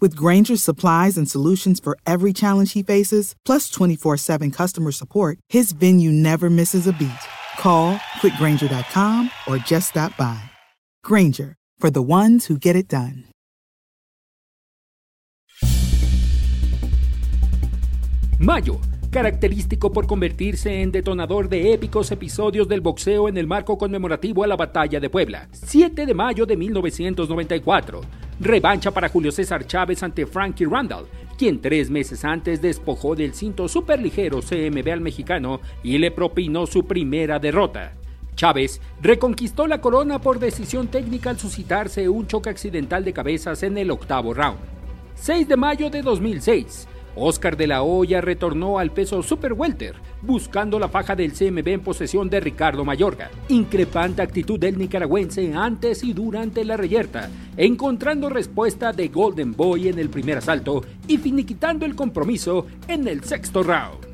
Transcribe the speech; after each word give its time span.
With 0.00 0.16
Granger's 0.16 0.62
supplies 0.62 1.18
and 1.18 1.28
solutions 1.28 1.78
for 1.78 1.94
every 2.06 2.32
challenge 2.32 2.72
he 2.72 2.82
faces, 2.82 3.34
plus 3.44 3.68
24 3.68 4.16
7 4.16 4.50
customer 4.50 4.92
support, 4.92 5.38
his 5.50 5.72
venue 5.72 6.10
never 6.10 6.48
misses 6.48 6.86
a 6.86 6.92
beat. 6.92 7.10
Call 7.58 7.96
quickgranger.com 8.22 9.30
or 9.46 9.58
just 9.58 9.90
stop 9.90 10.16
by. 10.16 10.40
Granger, 11.04 11.56
for 11.78 11.90
the 11.90 12.02
ones 12.02 12.46
who 12.46 12.56
get 12.56 12.76
it 12.76 12.88
done. 12.88 13.24
Mayo, 18.38 18.80
característico 19.10 19.92
por 19.92 20.06
convertirse 20.06 20.80
en 20.80 20.92
detonador 20.92 21.50
de 21.50 21.74
épicos 21.74 22.10
episodios 22.10 22.66
del 22.68 22.80
boxeo 22.80 23.28
en 23.28 23.36
el 23.36 23.46
marco 23.46 23.76
conmemorativo 23.76 24.44
a 24.44 24.46
la 24.46 24.56
Batalla 24.56 24.98
de 24.98 25.10
Puebla. 25.10 25.50
7 25.52 26.06
de 26.06 26.14
mayo 26.14 26.46
de 26.46 26.56
1994. 26.56 28.29
Revancha 28.42 28.90
para 28.90 29.10
Julio 29.10 29.30
César 29.30 29.66
Chávez 29.66 30.02
ante 30.02 30.24
Frankie 30.24 30.64
Randall, 30.64 31.04
quien 31.36 31.60
tres 31.60 31.90
meses 31.90 32.24
antes 32.24 32.62
despojó 32.62 33.14
del 33.14 33.34
cinto 33.34 33.68
superligero 33.68 34.40
CMB 34.40 34.88
al 34.90 35.02
mexicano 35.02 35.60
y 35.82 35.98
le 35.98 36.10
propinó 36.10 36.66
su 36.66 36.86
primera 36.86 37.38
derrota. 37.38 37.92
Chávez 38.34 38.80
reconquistó 39.02 39.66
la 39.66 39.82
corona 39.82 40.22
por 40.22 40.38
decisión 40.38 40.88
técnica 40.88 41.28
al 41.28 41.38
suscitarse 41.38 42.08
un 42.08 42.26
choque 42.26 42.48
accidental 42.48 43.04
de 43.04 43.12
cabezas 43.12 43.62
en 43.62 43.76
el 43.76 43.90
octavo 43.90 44.32
round. 44.32 44.58
6 45.16 45.46
de 45.46 45.56
mayo 45.58 45.90
de 45.90 46.00
2006. 46.00 46.88
Oscar 47.16 47.56
de 47.56 47.66
la 47.66 47.82
Hoya 47.82 48.20
retornó 48.20 48.78
al 48.78 48.90
peso 48.92 49.22
super 49.22 49.52
welter, 49.52 49.94
buscando 50.22 50.78
la 50.78 50.88
faja 50.88 51.16
del 51.16 51.32
CMB 51.32 51.68
en 51.68 51.80
posesión 51.80 52.30
de 52.30 52.40
Ricardo 52.40 52.84
Mayorga. 52.84 53.30
Increpante 53.48 54.22
actitud 54.22 54.58
del 54.58 54.78
nicaragüense 54.78 55.52
antes 55.54 56.04
y 56.04 56.12
durante 56.12 56.64
la 56.64 56.76
reyerta, 56.76 57.30
encontrando 57.56 58.28
respuesta 58.28 58.92
de 58.92 59.08
Golden 59.08 59.52
Boy 59.52 59.88
en 59.88 59.98
el 59.98 60.10
primer 60.10 60.38
asalto 60.38 60.82
y 61.06 61.18
finiquitando 61.18 61.84
el 61.86 61.94
compromiso 61.94 62.66
en 62.88 63.08
el 63.08 63.24
sexto 63.24 63.62
round. 63.62 64.06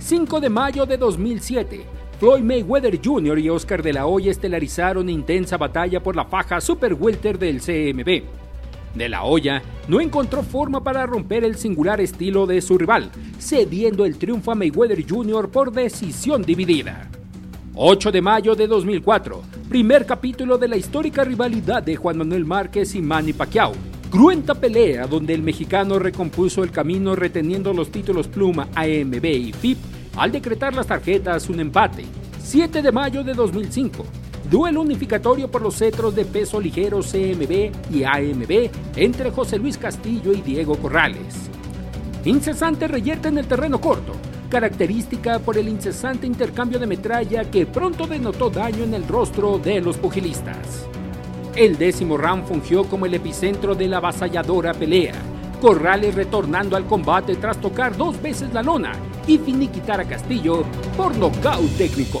5 0.00 0.40
de 0.40 0.50
mayo 0.50 0.86
de 0.86 0.96
2007. 0.96 1.84
Floyd 2.18 2.42
Mayweather 2.42 3.00
Jr. 3.02 3.38
y 3.38 3.50
Oscar 3.50 3.82
de 3.82 3.92
la 3.92 4.06
Hoya 4.06 4.30
estelarizaron 4.30 5.08
intensa 5.08 5.56
batalla 5.56 6.02
por 6.02 6.14
la 6.14 6.24
faja 6.24 6.60
super 6.60 6.94
welter 6.94 7.38
del 7.38 7.60
CMB. 7.60 8.43
De 8.94 9.08
la 9.08 9.24
Hoya 9.24 9.62
no 9.88 10.00
encontró 10.00 10.42
forma 10.42 10.82
para 10.82 11.04
romper 11.04 11.44
el 11.44 11.56
singular 11.56 12.00
estilo 12.00 12.46
de 12.46 12.60
su 12.60 12.78
rival, 12.78 13.10
cediendo 13.38 14.04
el 14.04 14.16
triunfo 14.16 14.52
a 14.52 14.54
Mayweather 14.54 15.04
Jr. 15.08 15.50
por 15.50 15.72
decisión 15.72 16.42
dividida. 16.42 17.10
8 17.74 18.12
de 18.12 18.22
mayo 18.22 18.54
de 18.54 18.68
2004, 18.68 19.42
primer 19.68 20.06
capítulo 20.06 20.56
de 20.58 20.68
la 20.68 20.76
histórica 20.76 21.24
rivalidad 21.24 21.82
de 21.82 21.96
Juan 21.96 22.18
Manuel 22.18 22.44
Márquez 22.44 22.94
y 22.94 23.02
Manny 23.02 23.32
Pacquiao. 23.32 23.72
Cruenta 24.10 24.54
pelea 24.54 25.08
donde 25.08 25.34
el 25.34 25.42
mexicano 25.42 25.98
recompuso 25.98 26.62
el 26.62 26.70
camino 26.70 27.16
reteniendo 27.16 27.72
los 27.72 27.90
títulos 27.90 28.28
Pluma 28.28 28.68
AMB 28.76 29.24
y 29.24 29.52
FIP 29.52 29.78
al 30.16 30.30
decretar 30.30 30.72
las 30.72 30.86
tarjetas 30.86 31.48
un 31.48 31.58
empate. 31.58 32.04
7 32.40 32.80
de 32.80 32.92
mayo 32.92 33.24
de 33.24 33.34
2005, 33.34 34.06
duelo 34.50 34.82
unificatorio 34.82 35.50
por 35.50 35.62
los 35.62 35.76
cetros 35.76 36.14
de 36.14 36.24
peso 36.24 36.60
ligero 36.60 37.00
CMB 37.00 37.92
y 37.92 38.04
AMB 38.04 38.70
entre 38.96 39.30
José 39.30 39.58
Luis 39.58 39.78
Castillo 39.78 40.32
y 40.32 40.40
Diego 40.40 40.76
Corrales. 40.76 41.50
Incesante 42.24 42.88
reyerta 42.88 43.28
en 43.28 43.38
el 43.38 43.46
terreno 43.46 43.80
corto, 43.80 44.12
característica 44.48 45.38
por 45.38 45.58
el 45.58 45.68
incesante 45.68 46.26
intercambio 46.26 46.78
de 46.78 46.86
metralla 46.86 47.50
que 47.50 47.66
pronto 47.66 48.06
denotó 48.06 48.50
daño 48.50 48.84
en 48.84 48.94
el 48.94 49.06
rostro 49.06 49.58
de 49.58 49.80
los 49.80 49.96
pugilistas. 49.96 50.86
El 51.54 51.76
décimo 51.76 52.16
round 52.16 52.46
fungió 52.46 52.84
como 52.84 53.06
el 53.06 53.14
epicentro 53.14 53.74
de 53.74 53.88
la 53.88 53.98
avasalladora 53.98 54.74
pelea, 54.74 55.14
Corrales 55.60 56.14
retornando 56.14 56.76
al 56.76 56.86
combate 56.86 57.36
tras 57.36 57.58
tocar 57.58 57.96
dos 57.96 58.20
veces 58.20 58.52
la 58.52 58.62
lona 58.62 58.92
y 59.26 59.38
finiquitar 59.38 59.98
a 59.98 60.04
Castillo 60.04 60.62
por 60.96 61.16
nocaut 61.16 61.70
técnico. 61.78 62.20